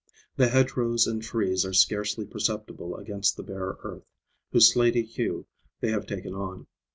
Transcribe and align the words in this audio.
The 0.35 0.47
hedgerows 0.47 1.05
and 1.05 1.21
trees 1.21 1.63
are 1.63 1.73
scarcely 1.73 2.25
perceptible 2.25 2.95
against 2.95 3.37
the 3.37 3.43
bare 3.43 3.77
earth, 3.83 4.09
whose 4.51 4.73
slaty 4.73 5.03
hue 5.05 5.45
they 5.79 5.91
have 5.91 6.07
taken 6.07 6.33
on. 6.33 6.65